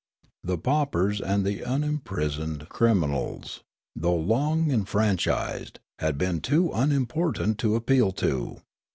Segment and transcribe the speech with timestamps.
[0.43, 3.61] The paupers and the unimprisoned criminals,
[3.95, 8.61] though long enfranchised, had been too unimportant to appeal to.